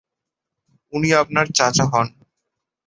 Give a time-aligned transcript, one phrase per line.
[0.93, 2.07] উনি আপনার চাচা হন।